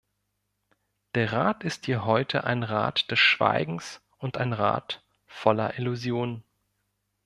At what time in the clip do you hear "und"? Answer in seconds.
4.17-4.37